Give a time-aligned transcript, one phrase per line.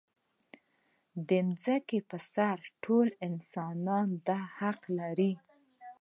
[1.27, 1.31] د
[1.63, 5.33] ځمکې پر سر ټول انسانان دا حق لري.